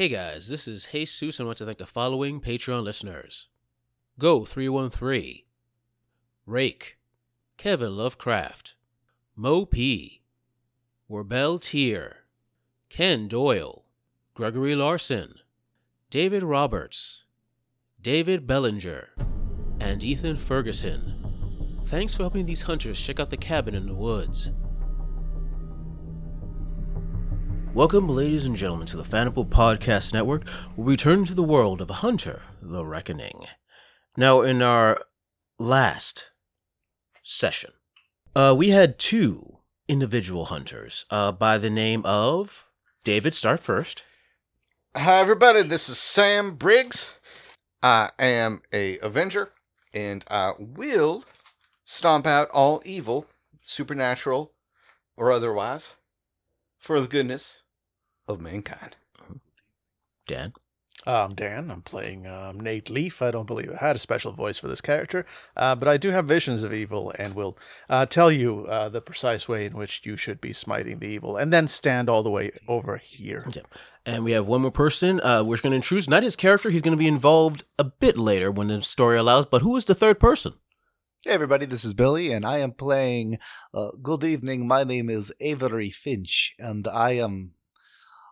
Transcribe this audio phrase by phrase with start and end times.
[0.00, 3.48] Hey guys, this is Jesus, and I want to thank the following Patreon listeners.
[4.18, 5.42] Go 313,
[6.46, 6.96] Rake,
[7.58, 8.76] Kevin Lovecraft,
[9.36, 10.22] Mo P,
[11.10, 12.24] Warbel Tier,
[12.88, 13.84] Ken Doyle,
[14.32, 15.34] Gregory Larson,
[16.08, 17.24] David Roberts,
[18.00, 19.10] David Bellinger,
[19.80, 21.78] and Ethan Ferguson.
[21.88, 24.48] Thanks for helping these hunters check out the cabin in the woods.
[27.72, 31.80] Welcome, ladies and gentlemen, to the Fandible Podcast Network, where we turn to the world
[31.80, 33.46] of a Hunter the Reckoning.
[34.16, 35.00] Now, in our
[35.56, 36.30] last
[37.22, 37.70] session,
[38.34, 42.66] uh, we had two individual hunters uh, by the name of
[43.04, 43.34] David.
[43.34, 44.02] Start first.
[44.96, 45.62] Hi, everybody.
[45.62, 47.14] This is Sam Briggs.
[47.84, 49.52] I am a Avenger,
[49.94, 51.24] and I will
[51.84, 53.26] stomp out all evil,
[53.64, 54.52] supernatural
[55.16, 55.92] or otherwise,
[56.80, 57.62] for the goodness
[58.26, 58.96] of mankind.
[60.26, 60.52] Dan.
[61.06, 63.22] Um, Dan, I'm playing um, Nate Leaf.
[63.22, 65.24] I don't believe I had a special voice for this character,
[65.56, 67.56] uh, but I do have visions of evil and will
[67.88, 71.38] uh, tell you uh, the precise way in which you should be smiting the evil,
[71.38, 73.46] and then stand all the way over here.
[73.50, 73.66] Yep.
[74.04, 75.20] And we have one more person.
[75.22, 76.68] Uh, we're going to introduce not his character.
[76.68, 79.46] He's going to be involved a bit later when the story allows.
[79.46, 80.54] But who is the third person?
[81.22, 83.40] Hey everybody, this is Billy, and I am playing.
[83.74, 84.66] Uh, good evening.
[84.66, 87.52] My name is Avery Finch, and I am,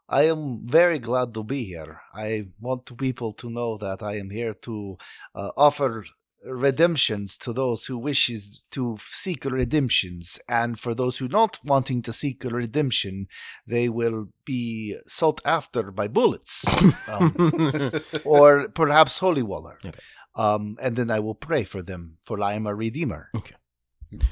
[0.09, 2.01] I am very glad to be here.
[2.15, 4.97] I want people to know that I am here to
[5.35, 6.07] uh, offer
[6.47, 12.13] redemptions to those who wishes to seek redemptions, and for those who not wanting to
[12.15, 13.27] seek a redemption,
[13.67, 16.65] they will be sought after by bullets,
[17.07, 17.93] um,
[18.25, 19.77] or perhaps holy water.
[19.85, 20.01] Okay.
[20.39, 23.31] Um, and then I will pray for them, for I am a redeemer.
[23.35, 23.57] Okay.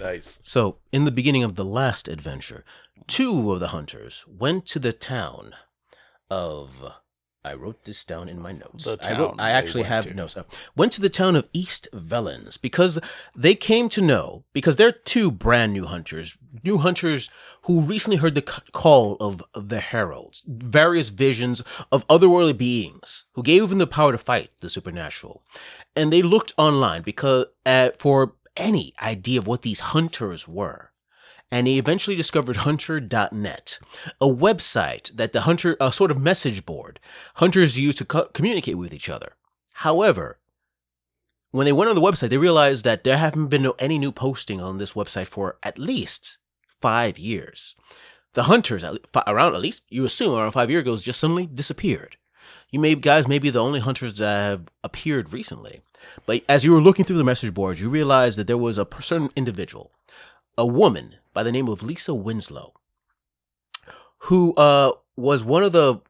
[0.00, 0.40] Nice.
[0.42, 2.64] So, in the beginning of the last adventure,
[3.06, 5.54] two of the hunters went to the town
[6.30, 6.92] of.
[7.46, 8.88] I wrote this down in my notes.
[9.04, 10.14] I, wrote, I actually have to.
[10.14, 10.36] notes.
[10.74, 12.98] Went to the town of East Velens because
[13.36, 17.30] they came to know because they're two brand new hunters, new hunters
[17.62, 21.62] who recently heard the call of the heralds, various visions
[21.92, 25.44] of otherworldly beings who gave them the power to fight the supernatural,
[25.94, 30.90] and they looked online because uh, for any idea of what these hunters were
[31.50, 33.78] and he eventually discovered hunter.net,
[34.20, 36.98] a website that the hunter, a sort of message board
[37.36, 39.32] hunters use to co- communicate with each other.
[39.74, 40.38] However,
[41.50, 44.12] when they went on the website, they realized that there haven't been no, any new
[44.12, 47.74] posting on this website for at least five years.
[48.32, 52.16] The hunters, at around at least, you assume around five years ago, just suddenly disappeared.
[52.70, 55.80] You may, guys, may be the only hunters that have appeared recently.
[56.26, 58.86] But as you were looking through the message boards, you realized that there was a
[59.00, 59.92] certain individual,
[60.58, 62.72] a woman by the name of Lisa Winslow,
[64.20, 66.00] who uh, was one of the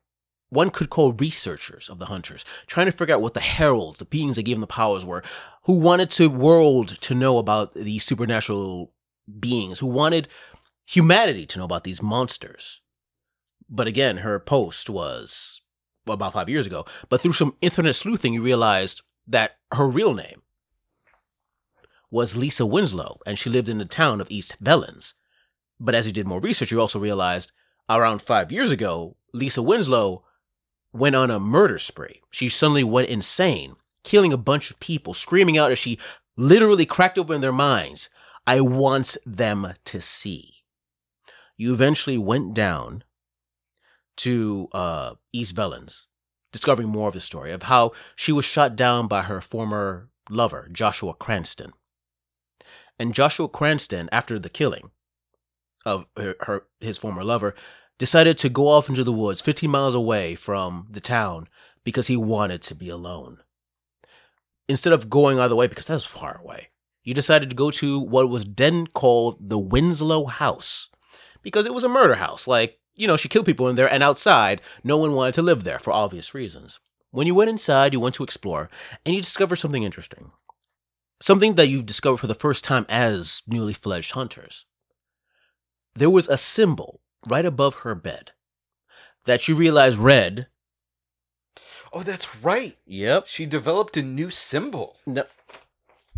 [0.51, 4.05] one could call researchers of the hunters, trying to figure out what the heralds, the
[4.05, 5.25] beings that gave them the powers were,
[5.65, 8.93] who wanted the world to know about these supernatural
[9.41, 10.29] beings, who wanted
[10.87, 12.81] humanity to know about these monsters.
[13.69, 15.61] But again, her post was
[16.07, 16.87] about five years ago.
[17.09, 20.43] But through some internet sleuthing, you realized that her real name
[22.17, 25.13] was Lisa Winslow, and she lived in the town of East Velens.
[25.79, 27.53] But as you did more research, you also realized
[27.91, 30.25] around five years ago, Lisa Winslow
[30.95, 32.23] went on a murder spree.
[32.31, 35.99] She suddenly went insane, killing a bunch of people, screaming out as she
[36.39, 38.09] literally cracked open their minds,
[38.47, 40.63] I want them to see.
[41.59, 43.05] You eventually went down
[44.25, 46.07] to uh, East Velens,
[46.51, 50.71] discovering more of the story of how she was shot down by her former lover,
[50.73, 51.75] Joshua Cranston.
[52.99, 54.91] And Joshua Cranston, after the killing
[55.85, 57.55] of her, her his former lover,
[57.99, 61.49] decided to go off into the woods 15 miles away from the town
[61.85, 63.39] because he wanted to be alone.
[64.69, 66.69] Instead of going either way, because that was far away,
[67.05, 70.89] you decided to go to what was then called the Winslow House
[71.43, 72.49] because it was a murder house.
[72.49, 75.63] Like, you know, she killed people in there, and outside, no one wanted to live
[75.63, 76.81] there for obvious reasons.
[77.13, 78.69] When you went inside, you went to explore,
[79.05, 80.33] and you discovered something interesting.
[81.21, 84.65] Something that you've discovered for the first time as newly fledged hunters.
[85.95, 88.33] There was a symbol right above her bed
[89.25, 90.49] that you realized read.
[91.93, 92.77] Oh, that's right.
[92.87, 93.27] Yep.
[93.27, 95.25] She developed a new symbol, No,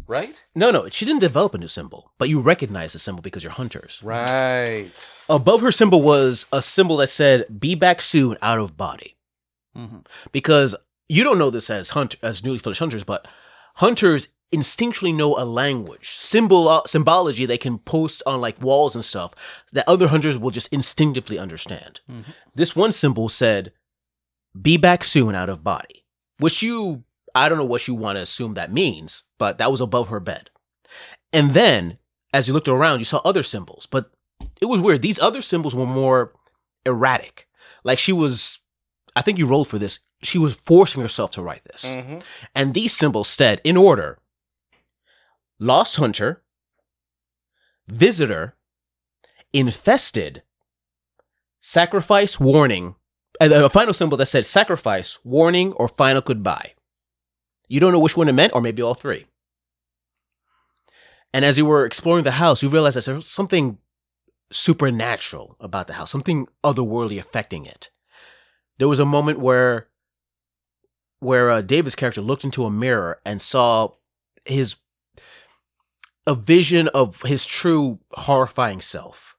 [0.08, 0.42] right?
[0.54, 0.88] no, no.
[0.88, 4.00] She didn't develop a new symbol, but you recognize the symbol because you're hunters.
[4.02, 4.90] Right.
[5.28, 9.16] Above her symbol was a symbol that said "Be back soon, out of body."
[9.76, 10.04] Mhm.
[10.32, 10.74] Because
[11.08, 13.28] you don't know this as hunt as newly fledged hunters, but
[13.78, 19.04] hunters instinctually know a language, symbol uh, symbology they can post on like walls and
[19.04, 19.34] stuff
[19.72, 22.00] that other hunters will just instinctively understand.
[22.10, 22.30] Mm-hmm.
[22.54, 23.72] This one symbol said,
[24.60, 26.04] be back soon out of body,
[26.38, 27.04] which you,
[27.34, 30.20] I don't know what you want to assume that means, but that was above her
[30.20, 30.50] bed.
[31.32, 31.98] And then,
[32.32, 34.10] as you looked around, you saw other symbols, but
[34.60, 35.02] it was weird.
[35.02, 36.32] These other symbols were more
[36.86, 37.46] erratic.
[37.84, 38.60] Like she was,
[39.14, 40.00] I think you rolled for this.
[40.22, 41.84] She was forcing herself to write this.
[41.84, 42.18] Mm-hmm.
[42.54, 44.18] And these symbols said, in order,
[45.58, 46.42] Lost Hunter,
[47.86, 48.56] Visitor,
[49.52, 50.42] Infested,
[51.60, 52.96] Sacrifice, Warning,
[53.40, 56.72] and a final symbol that said Sacrifice, Warning, or Final Goodbye.
[57.68, 59.26] You don't know which one it meant, or maybe all three.
[61.32, 63.78] And as you were exploring the house, you realized that there was something
[64.50, 67.90] supernatural about the house, something otherworldly affecting it.
[68.78, 69.87] There was a moment where
[71.20, 73.92] where uh, David's character looked into a mirror and saw
[74.44, 74.76] his
[76.26, 79.36] a vision of his true horrifying self.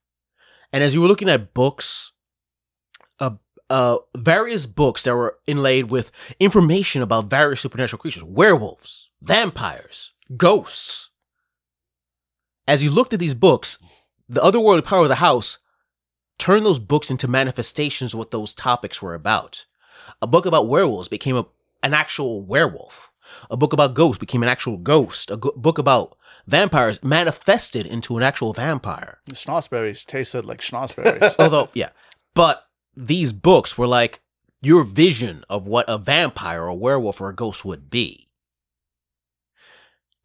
[0.73, 2.13] And as you were looking at books,
[3.19, 3.35] uh,
[3.69, 11.09] uh, various books that were inlaid with information about various supernatural creatures, werewolves, vampires, ghosts.
[12.67, 13.77] As you looked at these books,
[14.27, 15.59] the otherworldly power of the house
[16.39, 19.65] turned those books into manifestations of what those topics were about.
[20.21, 21.45] A book about werewolves became a,
[21.83, 23.11] an actual werewolf.
[23.49, 25.29] A book about ghosts became an actual ghost.
[25.31, 26.17] A go- book about
[26.47, 29.19] vampires manifested into an actual vampire.
[29.25, 31.35] The schnozberries tasted like schnozberries.
[31.39, 31.89] Although, yeah,
[32.33, 32.65] but
[32.95, 34.21] these books were like
[34.61, 38.29] your vision of what a vampire or a werewolf or a ghost would be.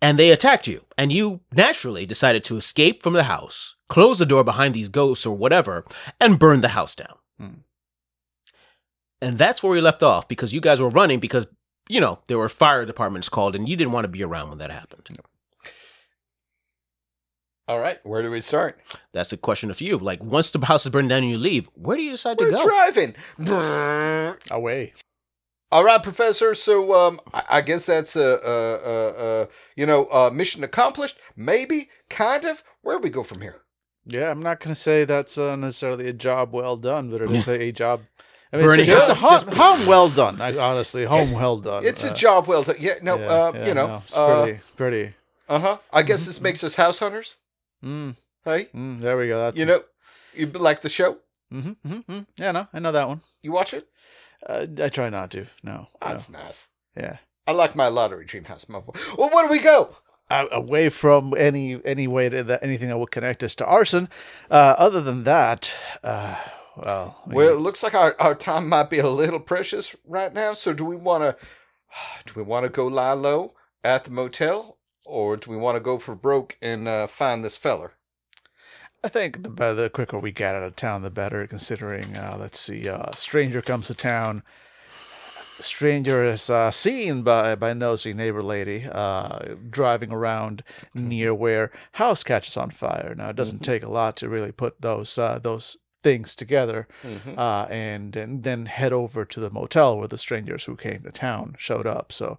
[0.02, 4.26] And they attacked you, and you naturally decided to escape from the house, close the
[4.26, 5.84] door behind these ghosts or whatever,
[6.20, 7.16] and burn the house down.
[7.38, 7.60] Hmm.
[9.24, 11.46] And that's where we left off because you guys were running because,
[11.88, 14.58] you know, there were fire departments called and you didn't want to be around when
[14.58, 15.08] that happened.
[17.66, 18.78] All right, where do we start?
[19.12, 19.96] That's a question of you.
[19.96, 22.50] Like, once the house is burned down and you leave, where do you decide We're
[22.50, 22.64] to go?
[22.66, 23.14] driving.
[24.50, 24.92] Away.
[25.72, 26.54] All right, Professor.
[26.54, 31.16] So, um, I, I guess that's a, a, a, a you know, uh, mission accomplished.
[31.34, 32.62] Maybe, kind of.
[32.82, 33.62] Where do we go from here?
[34.06, 37.30] Yeah, I'm not going to say that's uh, necessarily a job well done, but it
[37.30, 38.02] is a, a job.
[38.54, 39.42] I mean, Burning it's, a, it's a house.
[39.42, 40.40] home, home well done.
[40.40, 41.84] I, honestly, home well done.
[41.84, 42.76] It's a Uh, job well done.
[42.78, 45.14] Yeah, no, yeah, uh, yeah, you know, no, it's uh pretty, pretty.
[45.48, 45.78] huh.
[45.92, 47.36] I guess this makes us house hunters.
[47.84, 48.14] Mm,
[48.44, 49.38] Hey, mm, there we go.
[49.40, 49.82] That's you know,
[50.32, 51.18] you like the show?
[51.50, 53.22] hmm hmm Yeah, no, I know that one.
[53.42, 53.88] You watch it?
[54.46, 55.46] Uh, I try not to.
[55.64, 55.86] No, no.
[56.00, 56.68] That's nice.
[56.96, 57.16] yeah.
[57.48, 59.18] I like my lottery dream house, motherfucker.
[59.18, 59.96] Well, where do we go?
[60.30, 64.08] Uh, away from any any way to that anything that would connect us to arson.
[64.48, 65.74] Uh, other than that,
[66.04, 66.36] uh,
[66.76, 69.94] well, I mean, Well, it looks like our, our time might be a little precious
[70.06, 70.54] right now.
[70.54, 71.36] So, do we want to
[72.26, 75.80] do we want to go lie low at the motel, or do we want to
[75.80, 77.92] go for broke and uh, find this feller?
[79.02, 81.46] I think the better, the quicker we get out of town, the better.
[81.46, 84.42] Considering, uh, let's see, uh, stranger comes to town.
[85.60, 92.24] Stranger is uh, seen by by nosy neighbor lady uh, driving around near where house
[92.24, 93.14] catches on fire.
[93.16, 97.36] Now, it doesn't take a lot to really put those uh, those things together, Mhm.
[97.36, 101.10] uh, and and then head over to the motel where the strangers who came to
[101.10, 102.12] town showed up.
[102.12, 102.38] So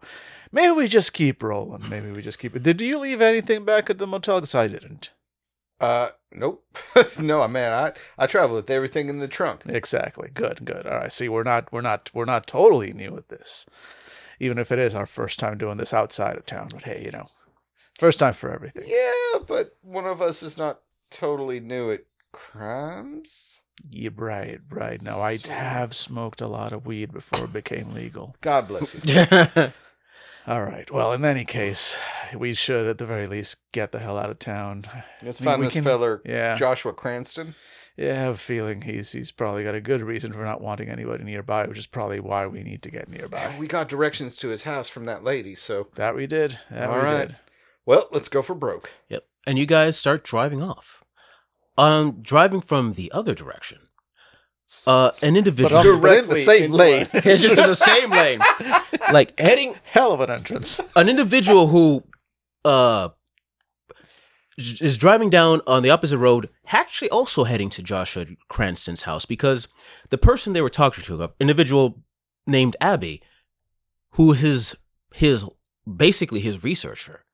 [0.53, 1.89] maybe we just keep rolling.
[1.89, 2.63] Maybe we just keep it.
[2.63, 4.37] Did you leave anything back at the motel?
[4.39, 5.09] Because I didn't.
[5.81, 6.63] Uh, nope.
[7.19, 9.63] no, man, I I travel with everything in the trunk.
[9.65, 10.29] Exactly.
[10.33, 10.63] Good.
[10.63, 10.87] Good.
[10.87, 11.11] All right.
[11.11, 13.65] See, we're not we're not we're not totally new at this,
[14.39, 16.69] even if it is our first time doing this outside of town.
[16.71, 17.27] But hey, you know,
[17.99, 18.85] first time for everything.
[18.87, 20.79] Yeah, but one of us is not
[21.11, 22.03] totally new at
[22.35, 23.61] crimes.
[23.89, 24.59] Yeah, right.
[24.69, 25.01] Right.
[25.01, 28.35] Now I have smoked a lot of weed before it became legal.
[28.41, 29.25] God bless you.
[30.47, 30.89] All right.
[30.91, 31.97] Well, in any case,
[32.35, 34.85] we should at the very least get the hell out of town.
[35.23, 36.55] Let's I mean, find this can- feller, Yeah.
[36.55, 37.55] Joshua Cranston.
[37.97, 40.89] Yeah, I have a feeling he's he's probably got a good reason for not wanting
[40.89, 43.55] anybody nearby, which is probably why we need to get nearby.
[43.57, 46.59] We got directions to his house from that lady, so That we did.
[46.69, 47.27] That All we right.
[47.29, 47.35] did.
[47.85, 48.91] well, let's go for broke.
[49.07, 49.25] Yep.
[49.47, 51.04] And you guys start driving off.
[51.77, 53.79] Um, driving from the other direction.
[54.87, 55.99] Uh, an individual.
[55.99, 57.07] But, but in the same into lane.
[57.13, 58.39] it's just in the same lane.
[59.11, 60.81] Like heading Hell of an entrance.
[60.95, 62.03] an individual who
[62.63, 63.09] uh
[64.57, 69.67] is driving down on the opposite road, actually also heading to Joshua Cranston's house because
[70.09, 72.01] the person they were talking to, an individual
[72.47, 73.21] named Abby,
[74.11, 74.75] who is his
[75.13, 75.45] his
[75.85, 77.25] basically his researcher,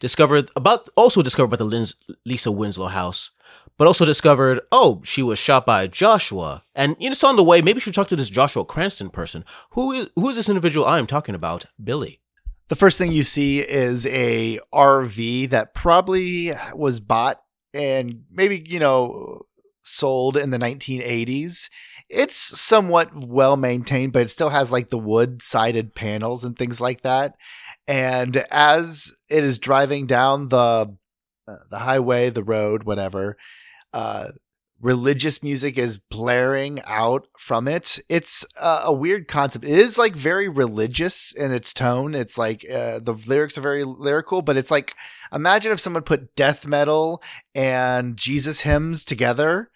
[0.00, 3.30] discovered about also discovered about the Lins, Lisa Winslow house,
[3.78, 7.62] but also discovered oh she was shot by Joshua, and you know, on the way.
[7.62, 9.44] Maybe she talked to this Joshua Cranston person.
[9.70, 11.66] Who is who is this individual I am talking about?
[11.82, 12.20] Billy.
[12.68, 17.40] The first thing you see is a RV that probably was bought
[17.72, 19.42] and maybe, you know,
[19.80, 21.68] sold in the 1980s.
[22.08, 26.80] it's somewhat well maintained, but it still has like the wood sided panels and things
[26.80, 27.34] like that.
[27.86, 30.96] And as it is driving down the
[31.48, 33.36] uh, the highway, the road, whatever,
[33.92, 34.28] uh,
[34.80, 37.98] religious music is blaring out from it.
[38.08, 39.64] It's uh, a weird concept.
[39.64, 42.14] It is like very religious in its tone.
[42.14, 44.94] It's like uh, the lyrics are very lyrical, but it's like
[45.32, 47.22] imagine if someone put death metal
[47.54, 49.70] and Jesus hymns together,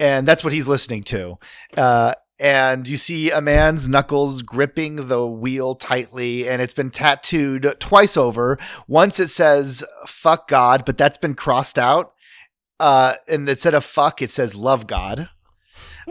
[0.00, 1.38] and that's what he's listening to.
[1.76, 7.76] Uh, and you see a man's knuckles gripping the wheel tightly, and it's been tattooed
[7.80, 8.58] twice over.
[8.86, 12.12] Once it says "fuck God," but that's been crossed out
[12.78, 15.28] uh, and instead of fuck, it says love God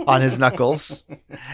[0.07, 1.03] on his knuckles.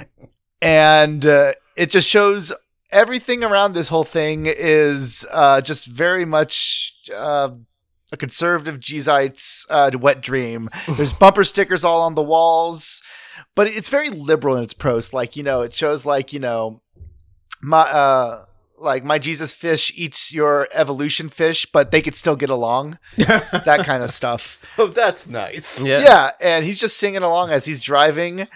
[0.62, 2.52] and uh, it just shows
[2.92, 7.50] everything around this whole thing is uh, just very much uh,
[8.12, 10.70] a conservative Jesuits uh, wet dream.
[10.88, 13.02] There's bumper stickers all on the walls,
[13.56, 15.14] but it's very liberal in its prose.
[15.14, 16.82] Like, you know, it shows like, you know,
[17.62, 18.46] my, uh,
[18.78, 22.98] like my Jesus fish eats your evolution fish, but they could still get along.
[23.18, 24.58] that kind of stuff.
[24.78, 25.84] Oh, that's nice.
[25.84, 26.00] Yeah.
[26.02, 28.48] Yeah, and he's just singing along as he's driving.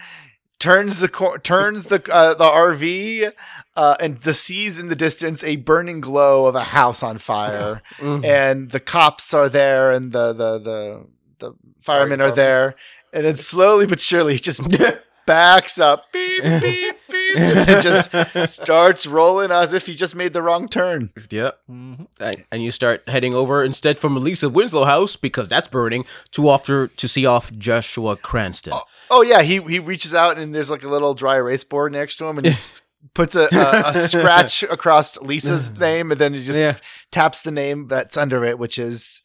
[0.58, 3.30] Turns the cor- turns the uh, the RV
[3.76, 7.82] uh, and the sees in the distance a burning glow of a house on fire,
[7.98, 8.24] Mhm.
[8.24, 11.06] and the cops are there, and the the the
[11.40, 11.52] the
[11.82, 12.36] firemen are department.
[12.36, 12.74] there,
[13.16, 14.60] and then slowly but surely he just
[15.26, 18.12] backs up, beep beep beep, and it just
[18.54, 21.10] starts rolling as if he just made the wrong turn.
[21.30, 21.58] Yep.
[21.68, 22.04] Mm-hmm.
[22.20, 26.48] And, and you start heading over instead from Lisa Winslow house because that's burning to
[26.48, 28.72] offer to see off Joshua Cranston.
[28.74, 31.92] Oh, oh yeah, he he reaches out and there's like a little dry erase board
[31.92, 32.54] next to him, and he
[33.14, 36.76] puts a, a, a scratch across Lisa's name, and then he just Yeah.
[37.10, 39.22] taps the name that's under it, which is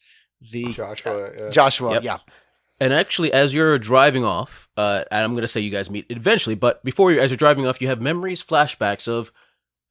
[0.50, 1.30] the Joshua.
[1.38, 1.50] yeah.
[1.50, 1.92] Joshua.
[1.94, 2.02] Yep.
[2.02, 2.16] Yeah.
[2.82, 6.04] And actually, as you're driving off, uh, and I'm going to say you guys meet
[6.10, 9.30] eventually, but before you, as you're driving off, you have memories, flashbacks of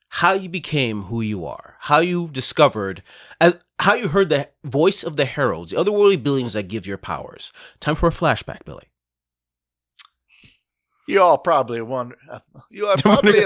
[0.09, 3.01] how you became who you are, how you discovered,
[3.39, 6.97] as, how you heard the voice of the heralds, the otherworldly beings that give your
[6.97, 7.53] powers.
[7.79, 8.89] Time for a flashback, Billy.
[11.07, 12.17] You all probably wonder.
[12.69, 13.39] you are probably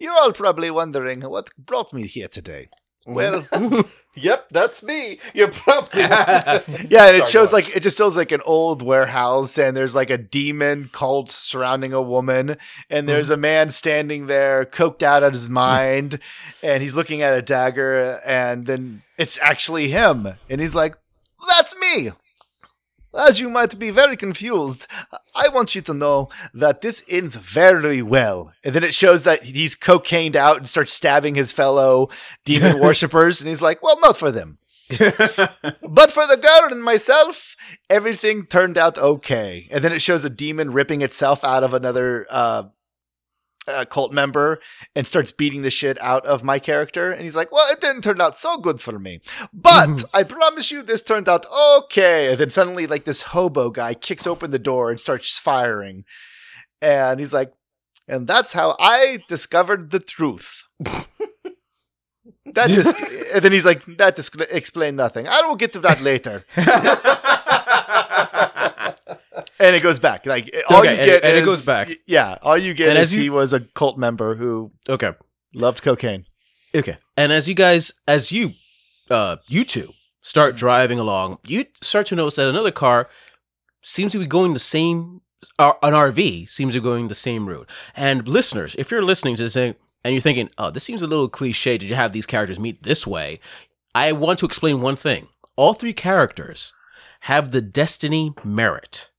[0.00, 2.70] you're all probably wondering what brought me here today.
[3.06, 3.80] Well, mm-hmm.
[4.14, 5.18] yep, that's me.
[5.32, 6.00] You're probably.
[6.02, 10.10] yeah, and it shows like it just shows like an old warehouse, and there's like
[10.10, 12.56] a demon cult surrounding a woman,
[12.90, 13.34] and there's mm-hmm.
[13.34, 15.52] a man standing there, coked out of his mm.
[15.52, 16.18] mind,
[16.62, 20.96] and he's looking at a dagger, and then it's actually him, and he's like,
[21.48, 22.10] "That's me."
[23.14, 24.86] As you might be very confused,
[25.34, 28.52] I want you to know that this ends very well.
[28.62, 32.10] And then it shows that he's cocained out and starts stabbing his fellow
[32.44, 34.58] demon worshippers, and he's like, "Well, not for them."
[35.82, 37.56] But for the girl and myself,
[37.90, 39.66] everything turned out okay.
[39.70, 42.64] And then it shows a demon ripping itself out of another uh,
[43.68, 44.60] uh, cult member
[44.94, 47.10] and starts beating the shit out of my character.
[47.10, 49.20] And he's like, Well, it didn't turn out so good for me.
[49.52, 50.04] But Mhm.
[50.14, 51.46] I promise you, this turned out
[51.78, 52.30] okay.
[52.30, 56.04] And then suddenly, like, this hobo guy kicks open the door and starts firing.
[56.80, 57.52] And he's like,
[58.08, 60.64] And that's how I discovered the truth.
[62.54, 62.96] That just,
[63.34, 65.26] and then he's like, that dis- explain nothing.
[65.28, 66.44] I will get to that later.
[69.60, 70.26] and it goes back.
[70.26, 71.90] Like all Okay, you and- get, and it goes back.
[72.06, 75.12] Yeah, all you get And is you- he was a cult member who okay.
[75.54, 76.24] loved cocaine.
[76.74, 76.98] Okay.
[77.16, 78.52] And as you guys, as you,
[79.10, 83.08] uh, you two start driving along, you start to notice that another car
[83.82, 85.22] seems to be going the same,
[85.58, 87.68] uh, an RV seems to be going the same route.
[87.94, 91.06] And listeners, if you're listening to this thing and you're thinking, oh, this seems a
[91.06, 93.40] little cliche, did you have these characters meet this way?
[93.94, 95.28] I want to explain one thing.
[95.56, 96.74] All three characters
[97.20, 99.10] have the destiny merit,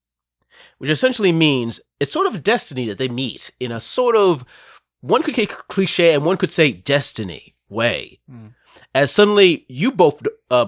[0.77, 4.45] which essentially means it's sort of destiny that they meet in a sort of
[5.01, 8.19] one could say cliche and one could say destiny way.
[8.29, 8.47] Hmm.
[8.93, 10.67] As suddenly you both, uh,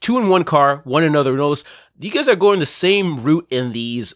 [0.00, 1.64] two in one car, one another knows
[1.98, 4.14] you guys are going the same route in these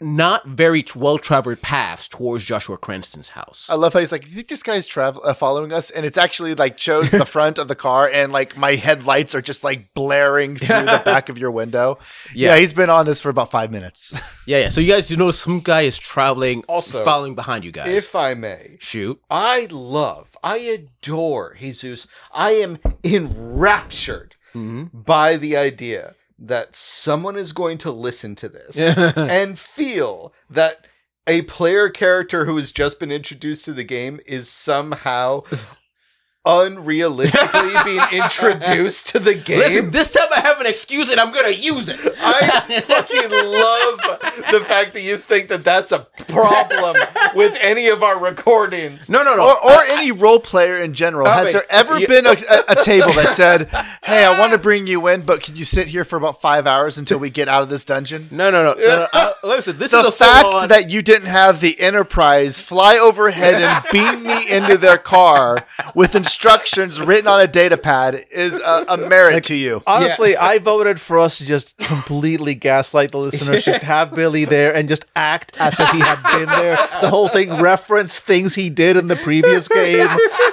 [0.00, 3.66] not very well traveled paths towards Joshua Cranston's house.
[3.68, 6.16] I love how he's like, "You think this guy's travel uh, following us?" And it's
[6.16, 9.92] actually like shows the front of the car, and like my headlights are just like
[9.94, 11.98] blaring through the back of your window.
[12.34, 12.50] Yeah.
[12.54, 12.58] Yeah.
[12.60, 14.14] he's been on this for about five minutes.
[14.46, 14.68] yeah, yeah.
[14.68, 17.92] So you guys, you know, some guy is traveling, Also, following behind you guys.
[17.92, 19.20] If I may, Shoot.
[19.30, 22.06] I love, I adore Jesus.
[22.32, 25.02] I am enraptured Mm-hmm.
[25.02, 28.76] by the idea that someone is going to listen to this
[29.16, 30.86] and feel that
[31.26, 35.42] a player character who has just been introduced to the game is somehow
[36.48, 39.58] unrealistically being introduced to the game.
[39.58, 41.98] Listen, this time I have an excuse and I'm gonna use it.
[42.20, 46.96] I fucking love the fact that you think that that's a problem
[47.34, 49.08] with any of our recordings.
[49.10, 49.42] no, no, no.
[49.46, 51.26] Or, or any role player in general.
[51.26, 53.68] I Has mean, there ever you- been a, a, a table that said,
[54.02, 56.66] "Hey, I want to bring you in, but can you sit here for about five
[56.66, 59.06] hours until we get out of this dungeon?" no, no, no, no, no.
[59.12, 62.96] Uh, listen, this the is a fact full-on- that you didn't have the Enterprise fly
[62.96, 68.60] overhead and beam me into their car with instructions written on a data pad is
[68.60, 69.82] a, a merit to you.
[69.86, 74.74] Honestly, I voted for us to just completely gaslight the listeners, just have Billy there
[74.74, 76.76] and just act as if he had been there.
[77.00, 80.08] The whole thing reference things he did in the previous game.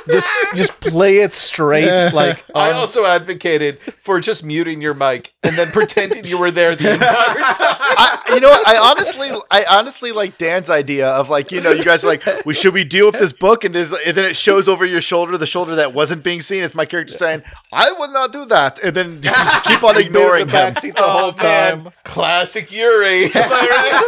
[0.08, 2.14] Just just play it straight.
[2.14, 6.52] Like I um, also advocated for just muting your mic and then pretending you were
[6.52, 7.56] there the entire time.
[7.60, 8.68] I, you know what?
[8.68, 12.46] I honestly, I honestly like Dan's idea of like, you know, you guys are like,
[12.46, 15.02] we should we deal with this book, and there's, and then it shows over your
[15.02, 16.62] shoulder, the shoulder that wasn't being seen.
[16.64, 17.42] It's my character saying,
[17.72, 20.74] "I will not do that," and then you just keep on ignoring the him.
[20.76, 21.90] backseat the whole time.
[22.04, 23.26] Classic Yuri.
[23.26, 24.02] Am I right?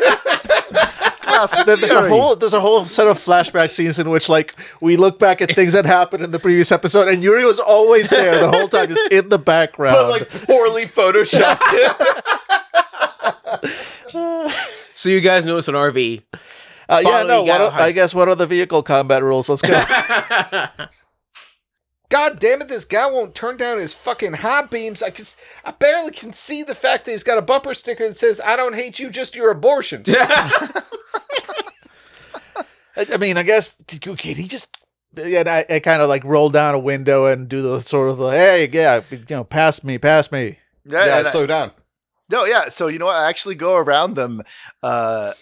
[1.67, 4.97] There- there's a whole there's a whole set of flashback scenes in which like we
[4.97, 8.39] look back at things that happened in the previous episode, and Yuri was always there
[8.39, 9.95] the whole time, just in the background.
[9.97, 11.61] but like poorly photoshopped.
[14.95, 16.23] so you guys know it's an RV.
[16.89, 17.43] Uh, yeah, no.
[17.43, 17.73] What got.
[17.81, 19.49] I guess what are the vehicle combat rules?
[19.49, 19.73] Let's go.
[22.09, 25.03] God damn it, this guy won't turn down his fucking high beams.
[25.03, 25.35] I can, s-
[25.65, 28.55] I barely can see the fact that he's got a bumper sticker that says, I
[28.55, 30.03] don't hate you, just your abortion.
[32.95, 34.75] I, I mean, I guess can he just?
[35.15, 38.09] Yeah, and I, I kind of like roll down a window and do the sort
[38.09, 40.59] of the hey, yeah, you know, pass me, pass me.
[40.85, 41.71] Yeah, yeah, and I- slow down.
[42.29, 42.69] no, yeah.
[42.69, 43.15] So you know what?
[43.17, 44.41] I actually go around them.
[44.81, 45.33] Uh,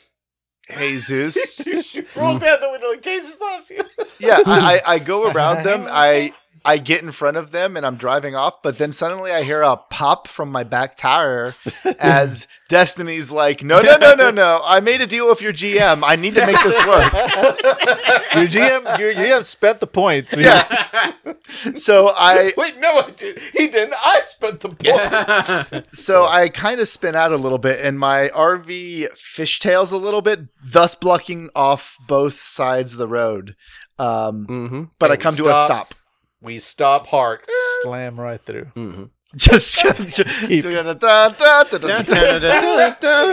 [0.78, 1.62] Jesus.
[2.16, 3.84] Roll down the window like Jesus loves you.
[4.20, 5.86] yeah, I, I, I go around them.
[5.90, 6.34] I
[6.66, 9.62] I get in front of them and I'm driving off, but then suddenly I hear
[9.62, 11.54] a pop from my back tire
[12.00, 14.62] as Destiny's like, no, no, no, no, no.
[14.66, 16.02] I made a deal with your GM.
[16.04, 17.14] I need to make this work.
[18.36, 20.38] Your GM, your GM spent the points.
[20.38, 21.14] Yeah.
[21.76, 23.40] So I Wait, no, I did.
[23.54, 23.94] He didn't.
[23.98, 26.02] I spent the points.
[26.02, 30.22] so I kind of spin out a little bit and my RV fishtails a little
[30.22, 33.56] bit, thus blocking off both sides of the road.
[33.98, 34.84] Um, mm-hmm.
[35.00, 35.94] but I And come to a stop.
[36.46, 36.48] Stop.
[36.48, 37.40] We stop hard.
[37.84, 38.66] Slam right through.
[38.76, 39.04] Mm-hmm.
[39.36, 40.18] Just, just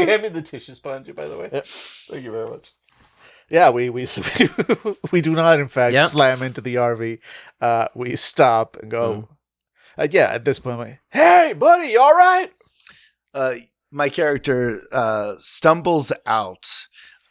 [0.09, 1.63] Hand me the tissue sponge, by the way.
[1.65, 2.73] Thank you very much.
[3.49, 4.09] Yeah, we we
[5.13, 6.09] we do not in fact Yep.
[6.09, 7.19] slam into the RV.
[7.61, 9.29] Uh, we stop and go.
[9.97, 12.51] Uh, yeah, at this point, I'm like, hey, buddy, you all right?
[13.35, 13.55] uh,
[13.91, 16.67] my character uh, stumbles out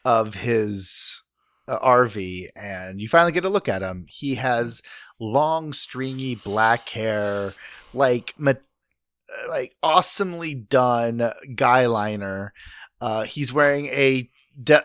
[0.05, 1.23] of his
[1.67, 4.05] uh, RV, and you finally get a look at him.
[4.07, 4.81] He has
[5.21, 7.53] long, stringy black hair,
[7.93, 8.53] like ma-
[9.47, 12.51] like awesomely done guy liner.
[12.99, 14.29] Uh, he's wearing a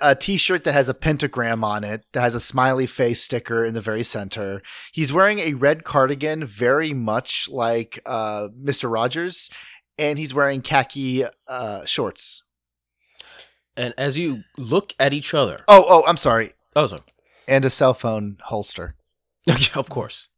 [0.00, 3.74] a t-shirt that has a pentagram on it that has a smiley face sticker in
[3.74, 4.62] the very center.
[4.92, 8.90] He's wearing a red cardigan, very much like uh, Mr.
[8.90, 9.50] Rogers,
[9.98, 12.42] and he's wearing khaki uh, shorts.
[13.76, 17.02] And as you look at each other, Oh, oh, I'm sorry, oh, sorry.
[17.48, 18.94] and a cell phone holster.
[19.74, 20.28] of course.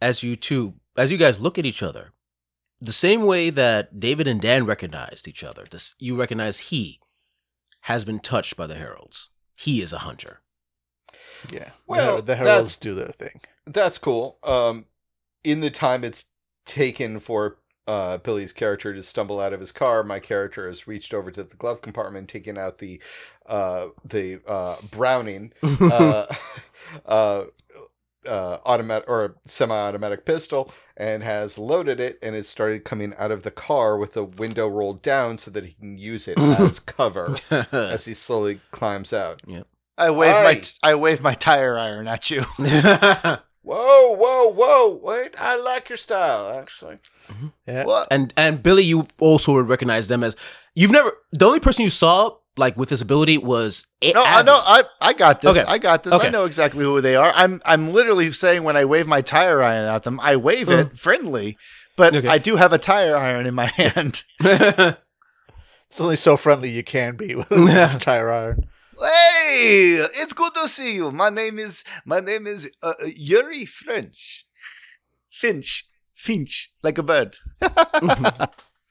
[0.00, 2.12] As you two, as you guys look at each other,
[2.80, 7.00] the same way that David and Dan recognized each other, this you recognize he
[7.82, 9.30] has been touched by the heralds.
[9.54, 10.40] He is a hunter.
[11.50, 11.70] Yeah.
[11.86, 13.40] Well, the, the heralds do their thing.
[13.66, 14.38] That's cool.
[14.42, 14.86] Um,
[15.42, 16.26] in the time it's
[16.64, 21.12] taken for uh, Billy's character to stumble out of his car, my character has reached
[21.12, 23.00] over to the glove compartment, taken out the
[23.46, 25.52] uh, the uh, Browning
[28.26, 33.42] uh, automatic or semi-automatic pistol, and has loaded it and has started coming out of
[33.42, 37.34] the car with the window rolled down so that he can use it as cover
[37.72, 39.40] as he slowly climbs out.
[39.46, 39.66] Yep.
[39.96, 40.54] I wave my Aye.
[40.56, 42.44] t- I wave my tire iron at you.
[43.64, 45.00] Whoa, whoa, whoa!
[45.02, 46.98] Wait, I like your style, actually.
[47.66, 47.84] Yeah.
[47.84, 48.08] What?
[48.10, 50.36] and and Billy, you also would recognize them as
[50.74, 51.14] you've never.
[51.32, 54.60] The only person you saw like with this ability was No, I know.
[54.64, 55.56] I I got this.
[55.56, 55.64] Okay.
[55.66, 56.12] I got this.
[56.12, 57.32] I know exactly who they are.
[57.34, 60.98] I'm I'm literally saying when I wave my tire iron at them, I wave it
[60.98, 61.56] friendly,
[61.96, 62.28] but Okay.
[62.28, 64.22] I do have a tire iron in my hand.
[65.90, 68.66] It's only so friendly you can be with a tire iron.
[68.98, 71.12] Hey, it's good to see you.
[71.12, 74.44] My name is my name is uh, uh, Yuri French.
[75.30, 77.36] Finch, Finch, like a bird.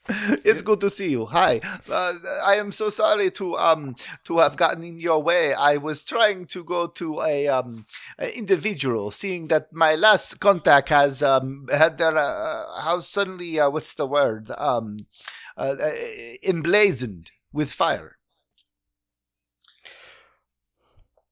[0.44, 1.26] it's good to see you.
[1.28, 1.62] Hi.
[1.89, 2.13] Uh,
[2.46, 5.54] I am so sorry to um to have gotten in your way.
[5.54, 7.86] I was trying to go to a um
[8.20, 13.70] a individual, seeing that my last contact has um had their uh, house suddenly uh,
[13.70, 15.08] what's the word um
[15.56, 15.92] uh, uh,
[16.44, 18.18] emblazoned with fire.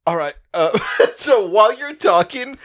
[0.08, 0.34] All right.
[0.54, 0.78] Uh,
[1.18, 2.58] so while you're talking,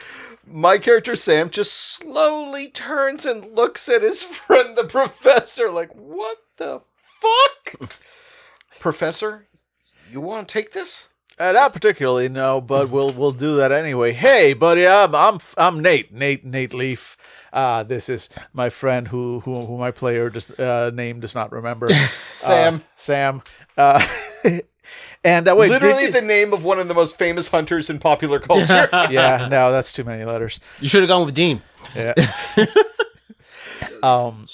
[0.49, 6.37] my character Sam just slowly turns and looks at his friend, the professor, like, what
[6.57, 6.81] the
[7.19, 7.91] fuck?
[8.79, 9.47] professor,
[10.11, 11.09] you want to take this?
[11.39, 14.11] Uh, not particularly, no, but we'll we'll do that anyway.
[14.11, 17.15] Hey, buddy, I'm I'm I'm Nate, Nate Nate Leaf.
[17.53, 21.51] Uh, this is my friend who who, who my player just uh, name does not
[21.51, 21.89] remember.
[22.35, 22.75] Sam.
[22.75, 24.61] Uh, Sam.
[25.27, 27.99] And uh, wait, Literally you- the name of one of the most famous hunters in
[27.99, 28.87] popular culture.
[29.11, 30.59] yeah, no, that's too many letters.
[30.79, 31.61] You should have gone with Dean.
[31.95, 32.13] Yeah.
[34.03, 34.47] um,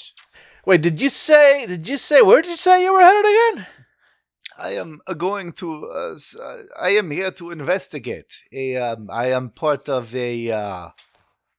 [0.65, 1.65] wait, did you say?
[1.67, 2.21] Did you say?
[2.21, 3.67] Where did you say you were headed again?
[4.59, 5.89] I am uh, going to.
[5.89, 8.41] Uh, uh, I am here to investigate.
[8.51, 10.51] A, um, I am part of a.
[10.51, 10.89] Uh,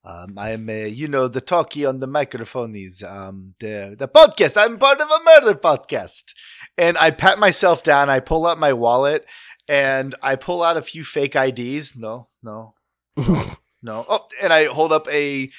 [0.04, 4.06] um, I am, a, you know, the talkie on the microphone is um, the the
[4.06, 4.60] podcast.
[4.60, 6.34] I'm part of a murder podcast,
[6.76, 8.10] and I pat myself down.
[8.10, 9.24] I pull out my wallet,
[9.66, 11.96] and I pull out a few fake IDs.
[11.96, 12.74] No, no,
[13.16, 13.44] no,
[13.82, 14.04] no.
[14.06, 15.50] Oh, and I hold up a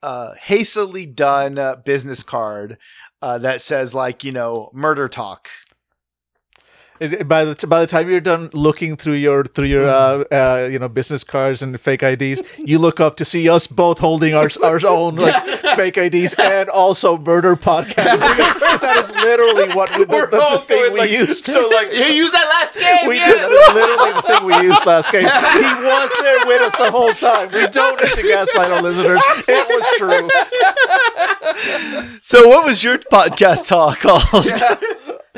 [0.00, 2.78] uh, hastily done uh, business card
[3.20, 5.48] uh, that says like you know murder talk
[7.00, 10.24] It- by the t- by the time you're done looking through your through your uh,
[10.32, 13.98] uh, you know business cards and fake IDs, you look up to see us both
[13.98, 15.42] holding our our own like
[15.76, 18.18] fake IDs and also murder podcast.
[18.68, 21.46] Because that is literally what we, the, the, the thing we like used.
[21.46, 23.08] so like You used that last game.
[23.08, 23.32] we yeah.
[23.32, 23.74] did.
[23.74, 25.22] Literally the thing we used last game.
[25.22, 25.28] He
[25.88, 27.48] was there with us the whole time.
[27.52, 29.22] We don't need to gaslight our listeners.
[29.48, 30.28] It was true.
[32.22, 34.46] So, what was your podcast talk called?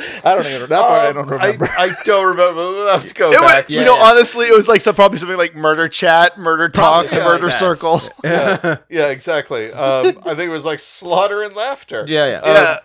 [0.25, 0.69] I don't even.
[0.69, 1.69] That part I don't Um, remember.
[1.79, 2.55] I, don't remember.
[2.55, 3.69] We'll have to go It back.
[3.69, 7.13] was, you know, honestly, it was like some, probably something like murder chat, murder talks,
[7.15, 8.01] yeah, murder like circle.
[8.25, 9.73] yeah, yeah, exactly.
[9.73, 12.05] Um, I think it was like slaughter and laughter.
[12.09, 12.39] Yeah, yeah.
[12.41, 12.77] Um, Yeah.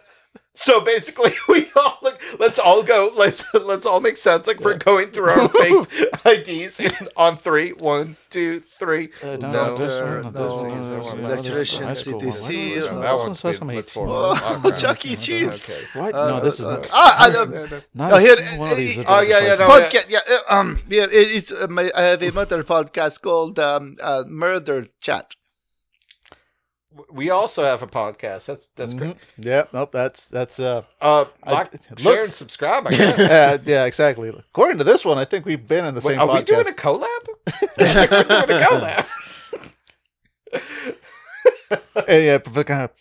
[0.55, 3.11] So basically, we all like, let's all go.
[3.15, 5.87] Let's let's all make sounds like we're going through our fake
[6.25, 6.81] IDs
[7.17, 7.71] on three.
[7.71, 9.09] One, two, three.
[9.21, 11.27] Uh, no, no, this no, one, no, this no, one, no, this no, one, no,
[11.35, 12.21] this electrician, one, high one.
[12.21, 13.85] CTC, Why do That this one- uh, this one one says I'm look 18.
[13.93, 14.71] for- Oh.
[14.77, 15.15] Chuck E.
[15.15, 15.69] Cheese.
[15.69, 15.81] Okay.
[15.99, 16.15] What?
[16.15, 16.87] Uh, no, this is uh, not.
[16.91, 17.79] ah, No, uh, no, no.
[17.93, 18.33] Not Oh, a here-
[18.71, 18.99] of these.
[18.99, 20.05] uh, oh, yeah, yeah, no, podcast.
[20.09, 21.05] Yeah, uh, um, yeah.
[21.11, 25.35] It's uh, my, I have a murder podcast called um, uh, Murder Chat.
[27.11, 28.45] We also have a podcast.
[28.45, 29.15] That's that's great.
[29.15, 29.45] Mhm.
[29.45, 29.91] Yeah, nope.
[29.91, 32.87] That's that's uh, Uh, like, it share looks- and subscribe.
[32.87, 33.19] I guess.
[33.19, 34.29] uh, yeah, exactly.
[34.29, 36.37] According to this one, I think we've been in the Wait, same are podcast.
[36.37, 37.27] we doing a collab?
[37.77, 39.05] I we're doing a collab.
[42.07, 42.91] yeah, yeah, but kind of.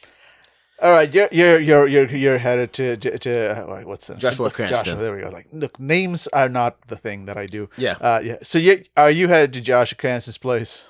[0.83, 4.51] All right, you're you're you're you're you're headed to to, to uh, what's the Joshua
[4.51, 4.85] Cranston.
[4.85, 5.31] Joshua, there we go.
[5.31, 7.71] Like, look, names are not the thing that I do.
[7.77, 7.93] Yeah.
[8.01, 8.37] Uh, yeah.
[8.43, 10.85] So you are you headed to Joshua Cranston's place?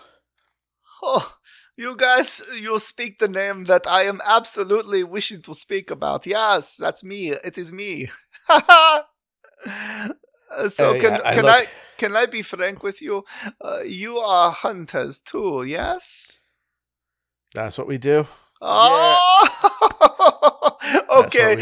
[1.02, 1.34] Oh,
[1.76, 6.26] you guys, you speak the name that I am absolutely wishing to speak about.
[6.26, 7.30] Yes, that's me.
[7.32, 8.10] It is me.
[10.68, 13.24] So Uh, can yeah, I can look- I can I be frank with you?
[13.60, 16.40] Uh, you are hunters too, yes?
[17.54, 18.26] That's what we do.
[18.60, 19.18] Oh,
[21.06, 21.56] what okay.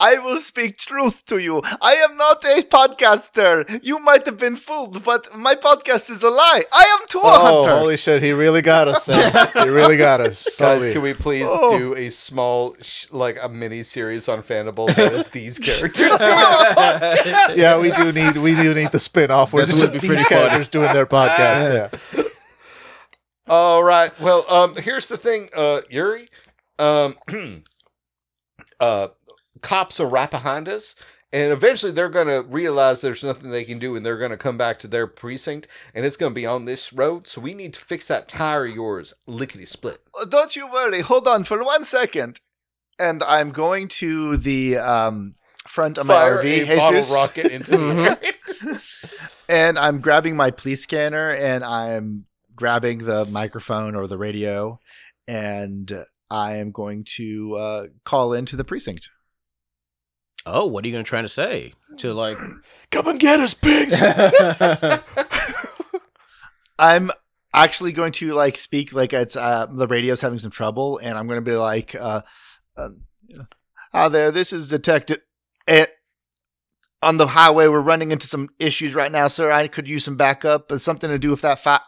[0.00, 0.16] We do.
[0.16, 1.62] I will speak truth to you.
[1.80, 3.80] I am not a podcaster.
[3.82, 6.62] You might have been fooled, but my podcast is a lie.
[6.72, 7.78] I am too a Oh, hunter.
[7.78, 8.22] holy shit!
[8.22, 9.04] He really got us.
[9.04, 9.48] Sam.
[9.54, 10.48] he really got us.
[10.58, 11.78] Guys, Holy- can we please Oh.
[11.78, 16.20] do a small, sh- like a mini series on Fandible that is these characters doing
[16.20, 19.98] a yeah, we do need we do need the spin off where it's just be
[19.98, 20.36] these pretty funny.
[20.48, 21.90] characters doing their podcast.
[22.14, 22.22] Yeah.
[23.48, 24.18] All right.
[24.20, 26.28] Well, um, here's the thing, uh, Yuri.
[26.78, 27.16] Um,
[28.80, 29.08] uh,
[29.60, 30.94] cops are right behind us,
[31.32, 34.78] and eventually they're gonna realize there's nothing they can do, and they're gonna come back
[34.80, 37.28] to their precinct, and it's gonna be on this road.
[37.28, 40.00] So we need to fix that tire of yours, lickety split.
[40.18, 41.00] Uh, Don't you worry.
[41.00, 42.40] Hold on for one second.
[42.98, 48.18] And I'm going to the um, front of my RV, a bottle rocket into the
[48.66, 48.80] air.
[49.48, 54.78] and I'm grabbing my police scanner and I'm grabbing the microphone or the radio,
[55.26, 59.10] and I am going to uh, call into the precinct.
[60.46, 61.74] Oh, what are you gonna try to say?
[61.98, 62.38] To like
[62.90, 64.02] Come and get us, pigs.
[66.78, 67.10] I'm
[67.52, 71.26] actually going to like speak like it's uh, the radio's having some trouble, and I'm
[71.26, 72.22] going to be like, uh,
[72.76, 73.02] um,
[73.92, 75.18] "Hi there, this is Detective."
[75.68, 75.86] Eh,
[77.02, 79.52] on the highway, we're running into some issues right now, sir.
[79.52, 80.72] I could use some backup.
[80.72, 81.80] It's something to do with that fight.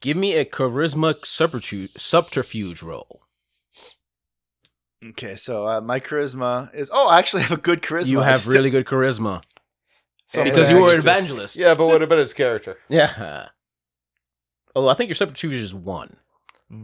[0.00, 3.22] give me a charisma subterfuge subterfuge roll.
[5.10, 6.90] Okay, so uh, my charisma is.
[6.92, 8.06] Oh, I actually have a good charisma.
[8.08, 9.42] You have really good charisma
[10.26, 11.56] So because you were an evangelist.
[11.56, 12.78] Yeah, but what about his character?
[12.88, 13.48] Yeah.
[14.76, 16.16] Oh, I think your subterfuge is one.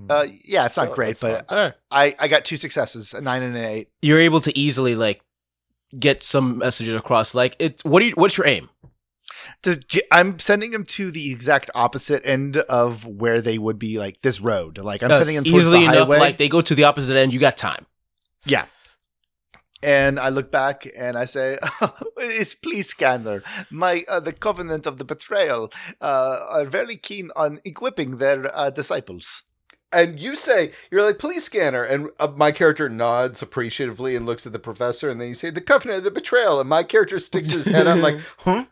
[0.08, 1.74] Uh, yeah, it's not So, great, that's but All right.
[1.90, 3.88] I I got two successes, a nine and an eight.
[4.02, 5.22] You're able to easily like
[5.98, 7.34] get some messages across.
[7.34, 8.12] Like, it's what do you?
[8.14, 8.68] What's your aim?
[9.62, 13.98] Does, J- I'm sending them to the exact opposite end of where they would be,
[13.98, 14.78] like this road.
[14.78, 15.96] Like I'm Uh, sending them towards easily the enough.
[16.04, 16.18] highway.
[16.20, 17.32] Like they go to the opposite end.
[17.32, 17.86] You got time.
[18.44, 18.66] Yeah.
[19.82, 21.58] And I look back and I say,
[22.18, 23.42] "It's please, Scanner.
[23.70, 25.72] My uh, the Covenant of the Betrayal
[26.02, 29.44] uh, are very keen on equipping their uh, disciples."
[29.92, 31.82] And you say, you're like, police scanner.
[31.82, 35.10] And uh, my character nods appreciatively and looks at the professor.
[35.10, 36.60] And then you say, the covenant of the betrayal.
[36.60, 38.66] And my character sticks his head out like, huh?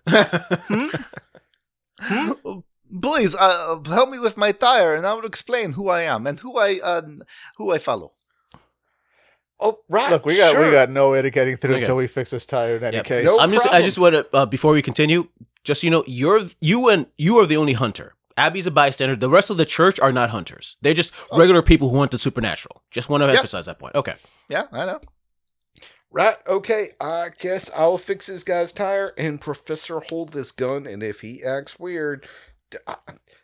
[3.02, 6.40] Please uh, help me with my tire, and I will explain who I am and
[6.40, 7.02] who I uh,
[7.56, 8.12] who I follow.
[9.60, 10.10] Oh, right.
[10.10, 10.64] Look, we got sure.
[10.66, 11.80] we got no way to getting through Okay.
[11.82, 13.04] until we fix this tire in any Yep.
[13.06, 13.26] case.
[13.26, 13.66] No I'm just.
[13.66, 14.26] I just want to.
[14.32, 15.28] Uh, before we continue,
[15.64, 18.14] just so you know, you're you and you are the only hunter.
[18.36, 19.16] Abby's a bystander.
[19.16, 20.76] The rest of the church are not hunters.
[20.80, 22.82] They're just regular people who hunt the supernatural.
[22.92, 23.36] Just want to Yep.
[23.36, 23.96] emphasize that point.
[23.96, 24.14] Okay.
[24.48, 25.00] Yeah, I know.
[26.10, 26.36] Right.
[26.46, 26.90] Okay.
[27.00, 30.86] I guess I'll fix this guy's tire and Professor hold this gun.
[30.86, 32.26] And if he acts weird,
[32.86, 32.94] I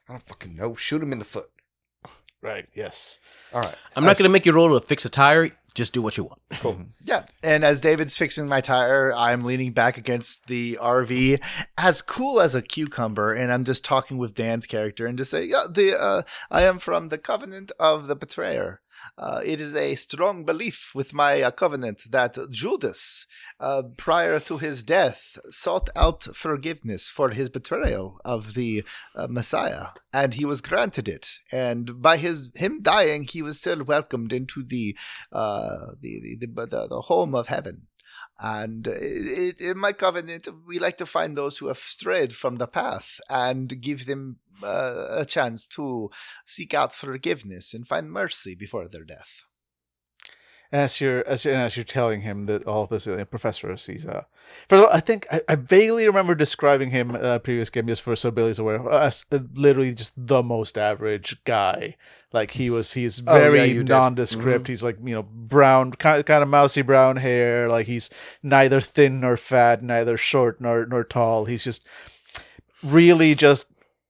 [0.09, 0.77] don't fucking know.
[0.77, 1.50] Shoot him in the foot.
[2.40, 2.66] Right.
[2.74, 3.18] Yes.
[3.53, 3.74] All right.
[3.96, 5.50] I'm not going to make you roll to fix a tire.
[5.74, 6.40] Just do what you want.
[6.60, 6.78] Cool.
[7.04, 11.42] Yeah, and as David's fixing my tire, I'm leaning back against the RV,
[11.76, 15.44] as cool as a cucumber, and I'm just talking with Dan's character and just say,
[15.44, 18.80] "Yeah, the uh, I am from the Covenant of the Betrayer.
[19.17, 23.27] Uh, it is a strong belief with my uh, covenant that Judas,
[23.61, 29.88] uh, prior to his death, sought out forgiveness for his betrayal of the uh, Messiah,
[30.12, 31.29] and he was granted it.
[31.53, 34.97] And by his him dying, he was still welcomed into the
[35.33, 37.87] uh, the, the, the, the, home of heaven.
[38.38, 42.57] And it, it, in my covenant, we like to find those who have strayed from
[42.57, 46.11] the path and give them uh, a chance to
[46.47, 49.43] seek out forgiveness and find mercy before their death.
[50.73, 53.73] as you're as you're, and as you're telling him that all of this, uh, professor
[53.77, 54.25] he's uh,
[54.69, 58.31] the- I think I, I vaguely remember describing him uh, previous game just for so
[58.33, 61.97] Billy's aware as uh, literally just the most average guy.
[62.33, 63.90] Like he was, he's Oh, yeah, very you did.
[63.90, 64.67] nondescript.
[64.67, 67.69] He's like you know brown, kind of, kind of mousy brown hair.
[67.69, 68.11] Like he's
[68.43, 71.45] neither thin nor fat, neither short nor nor tall.
[71.45, 71.87] He's just
[72.83, 73.67] really just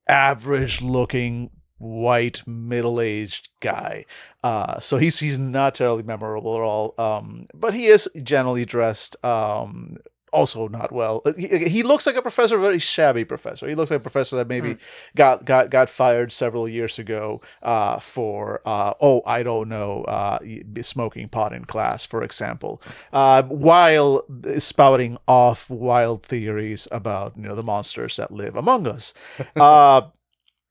[0.08, 4.04] average looking white middle-aged guy.
[4.42, 6.94] Uh so he's he's not terribly memorable at all.
[6.98, 9.96] Um but he is generally dressed um
[10.34, 11.22] also not well.
[11.24, 13.66] Uh, he, he looks like a professor a very shabby professor.
[13.68, 14.76] He looks like a professor that maybe
[15.16, 20.38] got got got fired several years ago uh for uh oh i don't know uh
[20.82, 22.82] smoking pot in class for example.
[23.12, 24.22] Uh while
[24.58, 29.14] spouting off wild theories about you know the monsters that live among us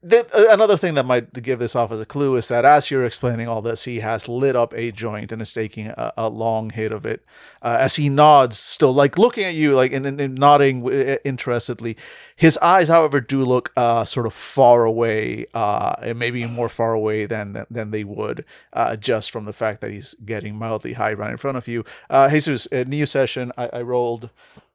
[0.04, 2.92] uh the, another thing that might give this off as a clue is that as
[2.92, 6.30] you're explaining all this, he has lit up a joint and is taking a, a
[6.30, 7.24] long hit of it.
[7.62, 11.18] Uh, as he nods, still like looking at you, like and, and, and nodding w-
[11.24, 11.96] interestedly.
[12.36, 16.94] His eyes, however, do look uh, sort of far away, uh, and maybe more far
[16.94, 21.14] away than than they would uh, just from the fact that he's getting mildly high
[21.14, 21.86] right in front of you.
[22.10, 23.52] Uh, Jesus, new session.
[23.58, 24.30] I, I rolled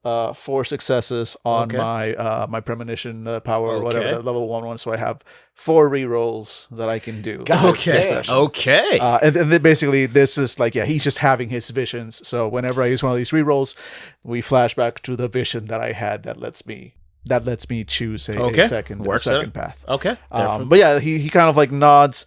[0.05, 1.77] uh, four successes on Okay.
[1.77, 4.15] my uh, my premonition uh, power or whatever Okay.
[4.17, 4.79] that level one one.
[4.79, 5.23] So I have
[5.55, 7.45] four re-rolls that I can do.
[7.51, 8.23] Okay.
[8.29, 8.99] Okay.
[9.01, 12.27] Uh, and, and then basically, this is like, yeah, he's just having his visions.
[12.27, 13.75] So whenever I use one of these re-rolls,
[14.23, 16.95] we flash back to the vision that I had that lets me
[17.27, 18.67] that lets me choose a, a Okay.
[18.69, 19.55] second a second out.
[19.55, 19.85] path.
[19.89, 20.17] okay.
[20.31, 22.25] Um, but yeah, he, he kind of like nods,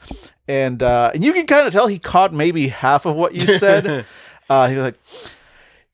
[0.48, 3.48] and uh, and you can kind of tell he caught maybe half of what you
[3.48, 4.06] said.
[4.50, 5.00] uh, he was like,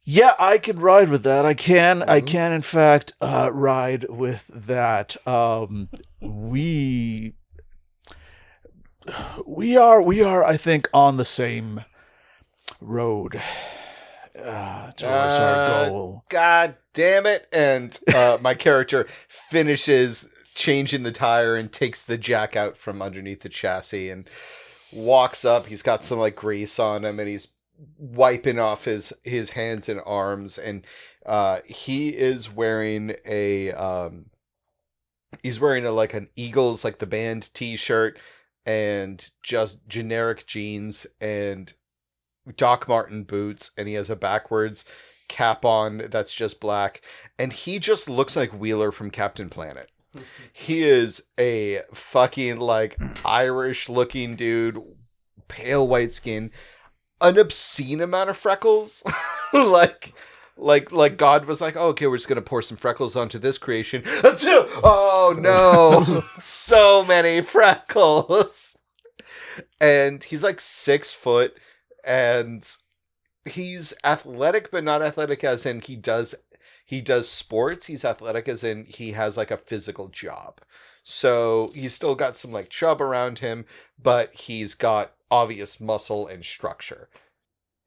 [0.09, 1.45] "Yeah, I can ride with that.
[1.45, 2.01] I can.
[2.01, 5.17] I can, in fact, uh, ride with that.
[5.27, 5.89] Um,
[6.21, 7.33] we
[9.45, 10.45] we are we are.
[10.45, 11.83] I think on the same
[12.79, 13.41] road
[14.41, 17.47] uh, towards Uh, our goal." God damn it.
[17.51, 23.41] And uh, my character finishes changing the tire and takes the jack out from underneath
[23.41, 24.27] the chassis and
[24.93, 25.65] walks up.
[25.67, 27.49] He's got some like grease on him and he's
[27.97, 30.85] wiping off his his hands and arms and
[31.25, 34.25] uh he is wearing a um
[35.43, 38.17] he's wearing a like an Eagles like the band t-shirt
[38.65, 41.73] and just generic jeans and
[42.55, 44.85] Doc Martin boots and he has a backwards
[45.27, 47.01] cap on that's just black
[47.37, 49.91] and he just looks like Wheeler from Captain Planet.
[50.51, 54.81] he is a fucking like Irish looking dude,
[55.47, 56.51] pale white skin.
[57.21, 59.03] An obscene amount of freckles.
[59.53, 60.13] like
[60.57, 63.57] like like God was like, oh, okay, we're just gonna pour some freckles onto this
[63.57, 64.03] creation.
[64.83, 68.77] Oh no, so many freckles.
[69.81, 71.57] And he's like six foot,
[72.05, 72.69] and
[73.45, 76.35] he's athletic, but not athletic as in he does
[76.85, 77.87] he does sports.
[77.87, 80.61] He's athletic as in he has like a physical job.
[81.09, 83.63] So he's still got some like chub around him,
[83.97, 87.07] but he's got obvious muscle and structure.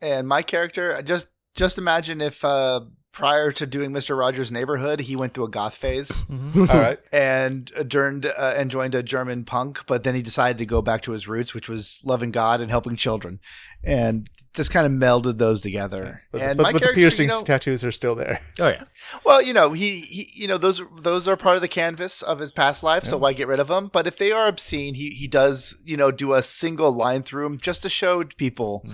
[0.00, 2.80] And my character, just just imagine if uh,
[3.12, 6.98] prior to doing Mister Rogers' Neighborhood, he went through a goth phase All right.
[7.12, 11.02] and adjourned uh, and joined a German punk, but then he decided to go back
[11.02, 13.38] to his roots, which was loving God and helping children,
[13.82, 16.22] and just kind of melded those together.
[16.32, 18.40] But, and but, my but the character, piercing you know, tattoos are still there.
[18.60, 18.84] Oh yeah.
[19.24, 22.38] Well, you know, he, he you know those those are part of the canvas of
[22.38, 23.88] his past life, so why get rid of them?
[23.92, 27.44] But if they are obscene, he he does you know do a single line through
[27.44, 28.84] them just to show people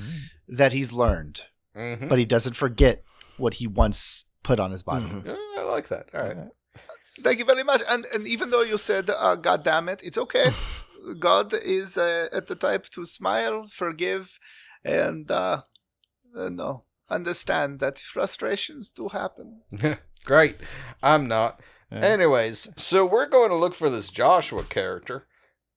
[0.48, 1.42] that he's learned,
[1.76, 2.08] Mhm.
[2.08, 3.02] but he doesn't forget
[3.36, 5.06] what he once put on his body.
[5.06, 5.26] Mhm.
[5.26, 6.08] Yeah, I like that.
[6.14, 6.36] All right.
[7.20, 7.82] Thank you very much.
[7.88, 10.50] And and even though you said, uh, "God damn it," it's okay.
[11.18, 14.38] God is uh, at the type to smile, forgive,
[14.86, 15.62] and uh,
[16.36, 19.60] uh, no understand that frustrations do happen.
[20.24, 20.56] Great.
[21.02, 21.60] I'm not.
[21.90, 22.00] Yeah.
[22.00, 25.26] Anyways, so we're going to look for this Joshua character.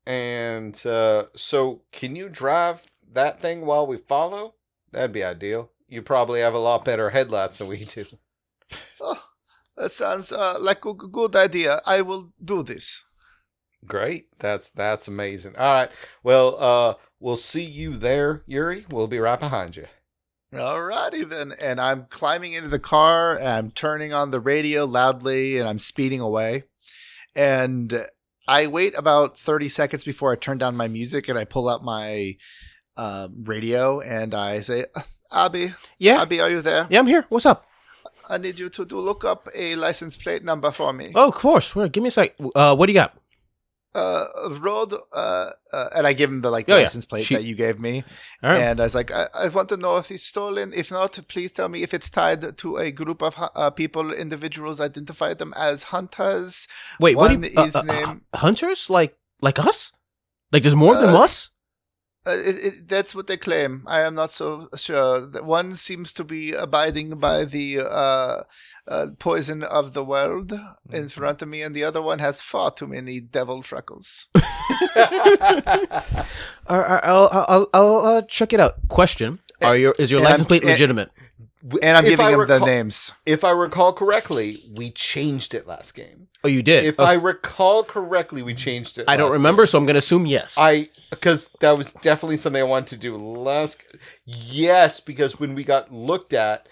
[0.06, 4.56] And uh, so, can you drive that thing while we follow?
[4.92, 5.72] That'd be ideal.
[5.88, 8.06] You probably have a lot better headlights than we do.
[9.02, 9.24] Oh,
[9.78, 11.82] that sounds uh, like a good idea.
[11.86, 13.04] I will do this.
[13.84, 14.28] Great.
[14.38, 15.56] That's that's amazing.
[15.56, 15.90] All right.
[16.22, 18.86] Well, uh, we'll see you there, Yuri.
[18.90, 19.86] We'll be right behind you.
[20.54, 21.54] Alrighty then.
[21.60, 25.80] And I'm climbing into the car and I'm turning on the radio loudly and I'm
[25.80, 26.64] speeding away.
[27.36, 28.06] And
[28.48, 31.84] I wait about 30 seconds before I turn down my music and I pull out
[31.84, 32.36] my
[32.98, 34.86] uh, radio and I say,
[35.32, 36.24] Abby, Yeah.
[36.24, 36.88] Abby, are you there?
[36.90, 37.26] Yeah, I'm here.
[37.30, 37.66] What's up?
[38.28, 41.12] I need you to do look up a license plate number for me.
[41.16, 41.76] Oh, of course.
[41.76, 41.88] Where?
[41.88, 42.36] Give me a sec.
[42.56, 43.16] Uh, what do you got?
[43.96, 44.26] Uh,
[44.62, 46.84] road, uh, uh, and I give him the like Oh, yeah.
[46.84, 48.04] license plate She- that you gave me.
[48.44, 48.60] Right.
[48.60, 50.72] And I was like, I, I want to know if he's stolen.
[50.76, 54.80] If not, please tell me if it's tied to a group of uh, people, individuals,
[54.80, 56.68] identify them as hunters.
[57.00, 58.92] Wait, what one do you, uh, is uh, hunters?
[58.92, 59.92] Like like us?
[60.52, 61.50] Like there's more than Uh, us?
[62.30, 63.84] Uh, it, it, that's what they claim.
[63.88, 65.22] I am not so sure.
[65.44, 68.44] One seems to be abiding by the uh,
[68.88, 70.54] uh, poison of the world
[70.90, 70.96] Mm-hmm.
[70.96, 74.28] in front of me, and the other one has far too many devil freckles.
[74.36, 74.42] All
[76.80, 78.88] right, I'll I'll, I'll uh, check it out.
[78.88, 81.12] Question: Are your is your and license plate legitimate?
[81.82, 83.14] And I'm If giving I him the names.
[83.26, 86.28] If I recall correctly, we changed it last game.
[86.44, 86.86] Oh, you did.
[86.86, 89.06] If Oh, I recall correctly, we changed it.
[89.08, 89.68] I don't remember, game.
[89.68, 90.56] so I'm gonna assume yes.
[90.58, 93.86] I because that was definitely something I wanted to do last.
[94.26, 96.68] Yes, because when we got looked at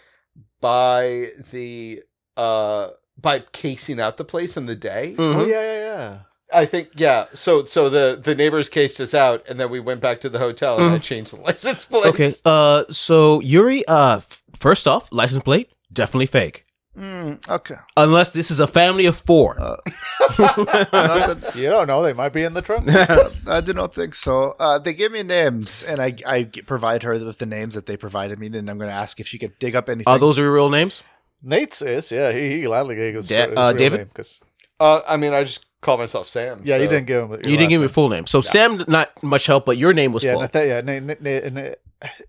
[0.62, 2.04] by the
[2.36, 5.36] uh by casing out the place in the day, Mhm.
[5.36, 6.18] Oh yeah, yeah, yeah.
[6.54, 7.26] I think yeah.
[7.34, 10.40] So so the the neighbors cased us out, and then we went back to the
[10.40, 11.04] hotel and I Mhm.
[11.04, 12.06] changed the license plate.
[12.06, 12.34] Okay.
[12.46, 16.64] Uh, so Yuri, uh, f- first off, license plate definitely fake,
[16.98, 17.76] Mm, okay.
[17.98, 19.58] unless this is a family of four.
[19.60, 19.76] Uh,
[20.38, 22.88] that- You don't know; they might be in the trunk.
[23.48, 24.56] I do not think so.
[24.60, 27.98] Uh, they give me names, and I, I provide her with the names that they
[27.98, 30.08] provided me, and I'm going to ask if she could dig up anything.
[30.12, 31.04] Are those your real names?
[31.44, 32.32] Nate's is yeah.
[32.32, 33.98] He, he gladly gave us Da- his uh, real David?
[34.00, 34.40] name 'cause-
[34.80, 36.62] Uh, I mean, I just call myself Sam.
[36.64, 37.30] yeah, you didn't give him.
[37.32, 38.28] Your you didn't give me your full name.
[38.28, 40.30] So Sam, not much help, but your name was name.
[40.30, 40.42] Yeah, full.
[40.42, 40.82] Natha- yeah.
[40.82, 41.76] Nate, Nate, Nate, Nate-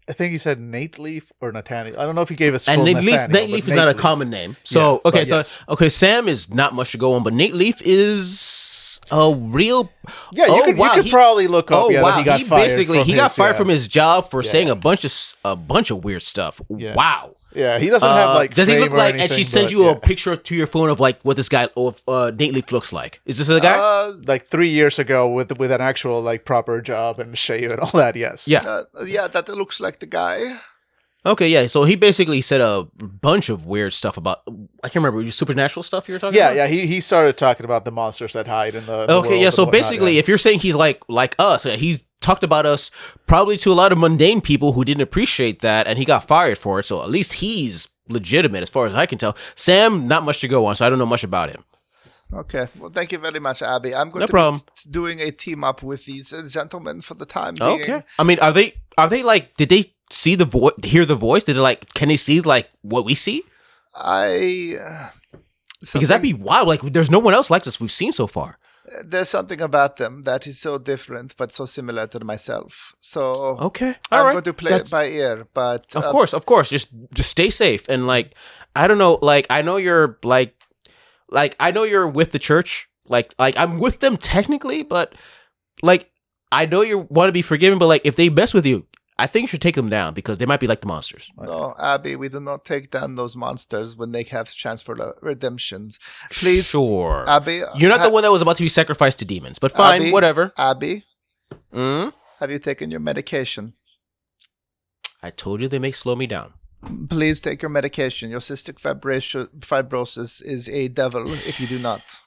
[0.08, 1.98] I think he said Nate Leaf or Nathaniel.
[2.00, 3.76] I don't know if he gave us full and Nate Leaf, Nate Leaf is Nate
[3.76, 4.00] not a Leaf.
[4.00, 4.56] common name.
[4.64, 5.58] So Yeah, okay, so yes.
[5.68, 8.40] okay, Sam is not much to go on, but Nate Leaf is
[9.10, 9.90] a real.
[10.32, 11.84] Yeah, you Oh, could, wow, you could he- probably look up.
[11.84, 12.68] Oh yeah, wow, he got he fired.
[12.68, 13.58] basically he got his- fired yeah.
[13.58, 14.50] from his job for Yeah.
[14.50, 15.12] saying a bunch of
[15.44, 16.60] a bunch of weird stuff.
[16.68, 16.94] Yeah.
[16.94, 17.32] Wow.
[17.54, 18.54] Yeah, he doesn't have Uh, like.
[18.54, 19.18] does he look like?
[19.18, 21.94] And she sends you a picture to your phone of like what this guy or
[22.06, 23.20] uh, Nate Leaf looks like.
[23.26, 23.76] Is this the guy?
[23.78, 27.80] Uh, like three years ago with with an actual like proper job and shave and
[27.80, 28.16] all that.
[28.16, 28.46] Yes.
[28.48, 28.62] Yeah.
[28.64, 30.60] uh, yeah, that looks like the guy.
[31.28, 31.66] Okay, yeah.
[31.66, 34.42] So he basically said a bunch of weird stuff about.
[34.82, 35.30] I can't remember.
[35.30, 36.56] Supernatural stuff you were talking Yeah, about?
[36.56, 36.66] yeah.
[36.68, 39.06] He he started talking about the monsters that hide in the.
[39.06, 39.50] the Okay, world yeah.
[39.50, 40.20] So basically, yeah.
[40.20, 42.90] if you're saying he's like like us, he's talked about us
[43.26, 46.58] probably to a lot of mundane people who didn't appreciate that, and he got fired
[46.58, 46.84] for it.
[46.86, 49.36] So at least he's legitimate, as far as I can tell.
[49.54, 51.62] Sam, not much to go on, so I don't know much about him.
[52.32, 53.94] Okay, well, thank you very much, Abby.
[53.94, 54.60] I'm going No to problem.
[54.84, 57.82] be doing a team up with these uh, gentlemen for the time being.
[57.82, 58.02] Okay.
[58.18, 59.56] I mean, are they are they like?
[59.56, 60.74] Did they see the voice?
[60.84, 61.44] Hear the voice?
[61.44, 61.92] Did they like?
[61.94, 63.42] Can they see like what we see?
[63.96, 64.76] I.
[64.80, 65.08] Uh,
[65.92, 66.66] Because that'd be wild.
[66.68, 68.58] Like, there's no one else like this we've seen so far.
[69.04, 72.94] There's something about them that is so different, but so similar to myself.
[72.98, 73.22] So
[73.60, 74.32] Okay, I'm all right.
[74.32, 75.46] going to play That's- it by ear.
[75.54, 76.68] But Of uh, course, of course.
[76.70, 78.34] Just just stay safe and like
[78.74, 80.54] I don't know, like I know you're like
[81.30, 82.88] like I know you're with the church.
[83.06, 85.14] Like like I'm with them technically, but
[85.82, 86.10] like
[86.52, 88.86] I know you want to be forgiven, but like if they mess with you,
[89.18, 91.30] I think you should take them down because they might be like the monsters.
[91.38, 95.14] No, Abby, we do not take down those monsters when they have chance for the
[95.22, 95.98] redemptions.
[96.30, 97.24] Please, Sure.
[97.26, 99.72] Abby, you're not ha- the one that was about to be sacrificed to demons, but
[99.72, 100.12] fine, Abby?
[100.12, 100.52] whatever.
[100.56, 101.04] Abby,
[101.74, 102.12] Mm?
[102.40, 103.72] have you taken your medication?
[105.22, 106.54] I told you they may slow me down.
[107.08, 108.30] Please take your medication.
[108.30, 112.20] Your cystic fibrosis, fibrosis is a devil if you do not.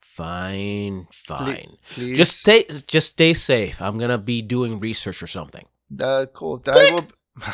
[0.00, 1.76] Fine, fine.
[1.90, 2.16] Please.
[2.16, 3.80] Just stay just stay safe.
[3.80, 5.66] I'm gonna be doing research or something.
[5.98, 6.62] Uh, cool.
[6.66, 7.06] I will.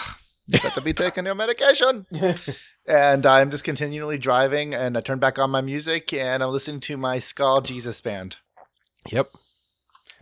[0.47, 2.07] you better be taking your medication.
[2.89, 6.81] and I'm just continually driving, and I turn back on my music, and I'm listening
[6.81, 8.39] to my Skull Jesus band.
[9.11, 9.31] Yep.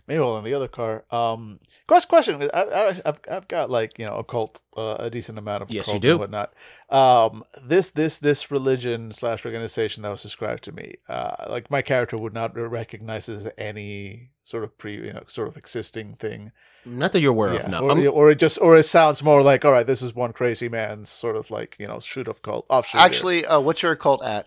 [0.07, 2.47] Meanwhile, in the other car, um, quest question.
[2.53, 5.87] I, I, I've I've got like you know occult, uh, a decent amount of Yes,
[5.87, 6.11] occult you do.
[6.11, 6.53] and whatnot.
[6.89, 11.81] Um, this this this religion slash organization that was described to me, uh, like my
[11.81, 16.51] character would not recognize as any sort of pre you know sort of existing thing.
[16.85, 17.69] Not that you're aware Yeah, of.
[17.69, 17.79] No.
[17.79, 20.33] or, Um, or it just or it sounds more like all right, this is one
[20.33, 23.01] crazy man's sort of like you know shoot of cult offshoot.
[23.01, 24.45] Actually, uh, what's your cult at?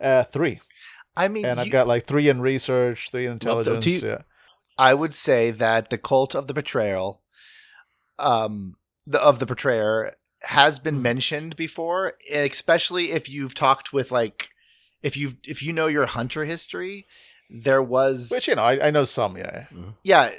[0.00, 0.60] uh, three,
[1.16, 4.02] I mean, and I've got like three in research, three in Well, up to intelligence.
[4.02, 4.08] you.
[4.10, 4.18] Yeah.
[4.78, 7.22] I would say that the cult of the betrayal,
[8.18, 8.76] um,
[9.06, 10.12] the of the betrayer
[10.42, 14.50] has been mentioned before, especially if you've talked with like,
[15.02, 17.06] if you if you know your hunter history,
[17.50, 19.36] there was Which you know, I, I know some.
[19.36, 19.66] Yeah.
[20.02, 20.30] yeah,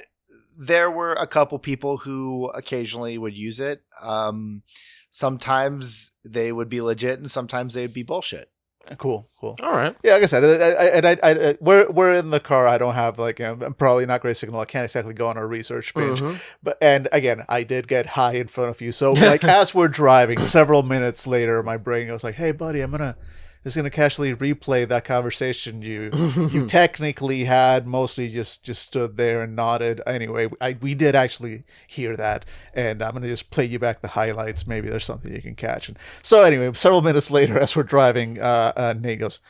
[0.56, 3.82] there were a couple people who occasionally would use it.
[4.02, 4.62] Um,
[5.10, 8.50] sometimes they would be legit, and sometimes they would be bullshit.
[8.98, 9.28] Cool.
[9.40, 9.56] Cool.
[9.62, 9.96] all right.
[10.02, 12.66] Yeah, like I said, I, I, and I, I, I, we're we're in the car.
[12.66, 14.60] I don't have like um, I'm probably not great signal.
[14.60, 16.20] I can't exactly go on a research page.
[16.20, 16.40] Mhm.
[16.62, 18.90] But and again, I did get high in front of you.
[18.92, 22.90] So like as we're driving, several minutes later, my brain goes like, "Hey, buddy, I'm
[22.90, 23.16] gonna
[23.62, 26.10] just gonna casually replay that conversation you
[26.50, 27.86] you technically had.
[27.86, 30.00] Mostly just just stood there and nodded.
[30.06, 34.08] Anyway, I we did actually hear that, and I'm gonna just play you back the
[34.08, 34.66] highlights.
[34.66, 35.88] Maybe there's something you can catch.
[35.88, 39.40] And so anyway, several minutes later, as we're driving, uh, uh Nate goes.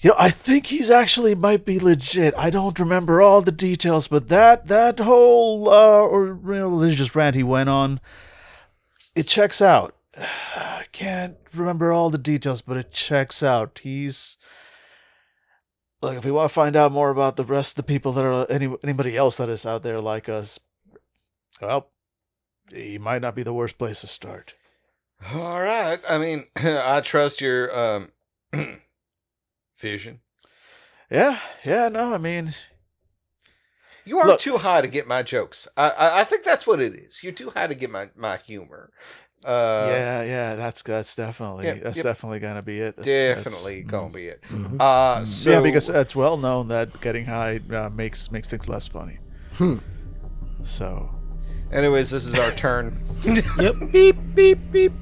[0.00, 2.34] You know, I think he's actually might be legit.
[2.36, 7.14] I don't remember all the details, but that that whole uh, or you know, religious
[7.14, 8.00] rant he went on,
[9.14, 9.93] it checks out.
[10.16, 13.80] I can't remember all the details, but it checks out.
[13.82, 14.38] He's
[16.02, 16.16] look.
[16.16, 18.46] If we want to find out more about the rest of the people that are
[18.50, 20.60] any anybody else that is out there like us,
[21.60, 21.90] well,
[22.72, 24.54] he might not be the worst place to start.
[25.32, 26.00] All right.
[26.08, 28.12] I mean, I trust your um,
[29.78, 30.20] vision.
[31.10, 31.88] Yeah, yeah.
[31.88, 32.50] No, I mean,
[34.04, 35.66] You are Look- too high to get my jokes.
[35.76, 37.22] I, I I think that's what it is.
[37.22, 38.90] You're too high to get my my humor.
[39.44, 40.54] Uh, yeah, yeah.
[40.56, 42.04] That's that's definitely Yep, that's yep.
[42.04, 42.96] definitely gonna be it.
[42.96, 43.86] That's- that's- definitely mm.
[43.86, 44.40] gonna be it.
[44.50, 44.80] Mhm.
[44.80, 48.86] Uh, so yeah, because it's well known that getting high uh, makes makes things less
[48.86, 49.18] funny.
[49.54, 49.76] Hmm.
[50.64, 51.10] So
[51.70, 53.02] anyways, this is our turn.
[53.58, 53.92] Yep.
[53.92, 54.92] Beep beep beep.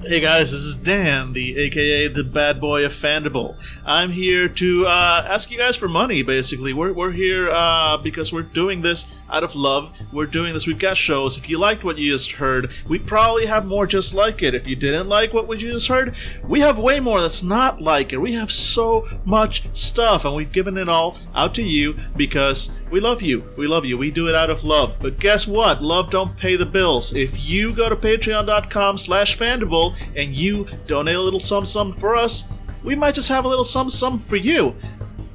[0.00, 3.56] Hey guys, this is Dan, the AKA the bad boy of Fandible.
[3.84, 6.22] I'm here to uh, ask you guys for money.
[6.22, 9.92] Basically, we're we're here uh, because we're doing this out of love.
[10.12, 10.66] We're doing this.
[10.66, 11.36] We've got shows.
[11.36, 14.54] If you liked what you just heard, we'd probably have more just like it.
[14.54, 18.12] If you didn't like what we just heard, we have way more that's not like
[18.12, 18.20] it.
[18.20, 23.00] We have so much stuff, and we've given it all out to you because we
[23.00, 23.48] love you.
[23.56, 23.98] We love you.
[23.98, 24.96] We do it out of love.
[25.00, 25.82] But guess what?
[25.82, 27.14] Love don't pay the bills.
[27.14, 32.16] If you go to patreon.com slash fandible and you donate a little sum sum for
[32.16, 32.48] us,
[32.82, 34.74] we might just have a little sum sum for you.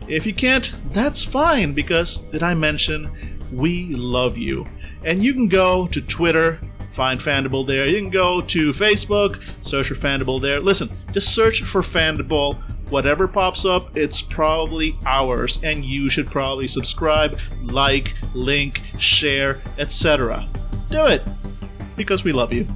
[0.08, 4.68] If you can't, that's fine because did I mention we love you?
[5.04, 7.88] And you can go to Twitter, find Fandible there.
[7.88, 10.60] You can go to Facebook, search for Fandible there.
[10.60, 12.56] Listen, just search for Fandible.
[12.90, 20.48] Whatever pops up, it's probably ours, and you should probably subscribe, like, link, share, etc.
[20.90, 21.24] Do it
[21.96, 22.68] because we love you.